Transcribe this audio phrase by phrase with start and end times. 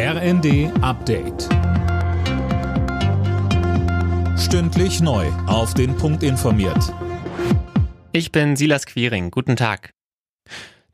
[0.00, 1.48] RND Update.
[4.38, 5.26] Stündlich neu.
[5.48, 6.94] Auf den Punkt informiert.
[8.12, 9.32] Ich bin Silas Quiring.
[9.32, 9.90] Guten Tag.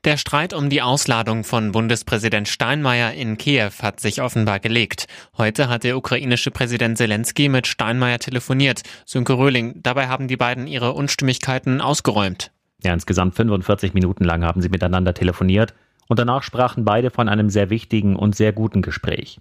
[0.05, 5.05] Der Streit um die Ausladung von Bundespräsident Steinmeier in Kiew hat sich offenbar gelegt.
[5.37, 8.81] Heute hat der ukrainische Präsident Zelensky mit Steinmeier telefoniert.
[9.05, 12.51] Sönke Röhling, dabei haben die beiden ihre Unstimmigkeiten ausgeräumt.
[12.81, 15.75] Ja, insgesamt 45 Minuten lang haben sie miteinander telefoniert
[16.07, 19.39] und danach sprachen beide von einem sehr wichtigen und sehr guten Gespräch.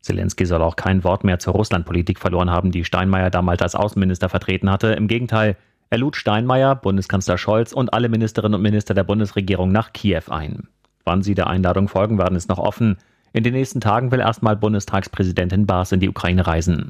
[0.00, 4.28] Zelensky soll auch kein Wort mehr zur Russlandpolitik verloren haben, die Steinmeier damals als Außenminister
[4.28, 4.88] vertreten hatte.
[4.88, 5.56] Im Gegenteil,
[5.90, 10.68] er lud Steinmeier, Bundeskanzler Scholz und alle Ministerinnen und Minister der Bundesregierung nach Kiew ein.
[11.04, 12.96] Wann sie der Einladung folgen werden, ist noch offen.
[13.32, 16.88] In den nächsten Tagen will erstmal Bundestagspräsidentin Baas in die Ukraine reisen.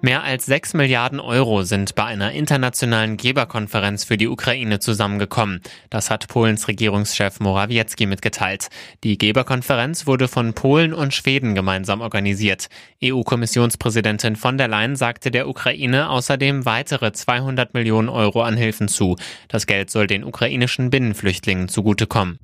[0.00, 5.60] Mehr als 6 Milliarden Euro sind bei einer internationalen Geberkonferenz für die Ukraine zusammengekommen.
[5.90, 8.68] Das hat Polens Regierungschef Morawiecki mitgeteilt.
[9.02, 12.68] Die Geberkonferenz wurde von Polen und Schweden gemeinsam organisiert.
[13.02, 19.16] EU-Kommissionspräsidentin von der Leyen sagte der Ukraine außerdem weitere 200 Millionen Euro an Hilfen zu.
[19.48, 22.38] Das Geld soll den ukrainischen Binnenflüchtlingen zugutekommen.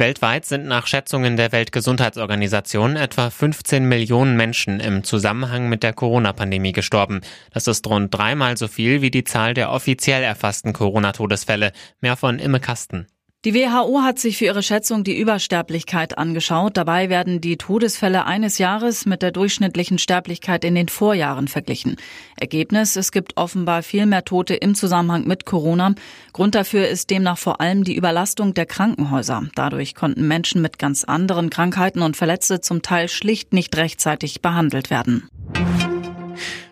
[0.00, 6.72] Weltweit sind nach Schätzungen der Weltgesundheitsorganisation etwa 15 Millionen Menschen im Zusammenhang mit der Corona-Pandemie
[6.72, 7.20] gestorben.
[7.52, 11.72] Das ist rund dreimal so viel wie die Zahl der offiziell erfassten Corona-Todesfälle.
[12.00, 13.08] Mehr von Imme Kasten.
[13.46, 16.76] Die WHO hat sich für ihre Schätzung die Übersterblichkeit angeschaut.
[16.76, 21.96] Dabei werden die Todesfälle eines Jahres mit der durchschnittlichen Sterblichkeit in den Vorjahren verglichen.
[22.38, 25.94] Ergebnis, es gibt offenbar viel mehr Tote im Zusammenhang mit Corona.
[26.34, 29.44] Grund dafür ist demnach vor allem die Überlastung der Krankenhäuser.
[29.54, 34.90] Dadurch konnten Menschen mit ganz anderen Krankheiten und Verletzte zum Teil schlicht nicht rechtzeitig behandelt
[34.90, 35.30] werden.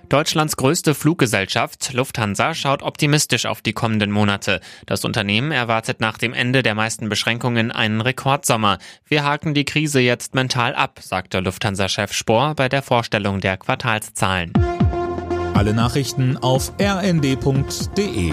[0.09, 4.61] Deutschlands größte Fluggesellschaft Lufthansa schaut optimistisch auf die kommenden Monate.
[4.87, 8.79] Das Unternehmen erwartet nach dem Ende der meisten Beschränkungen einen Rekordsommer.
[9.07, 14.53] Wir haken die Krise jetzt mental ab, sagte Lufthansa-Chef Spohr bei der Vorstellung der Quartalszahlen.
[15.55, 18.33] Alle Nachrichten auf rnd.de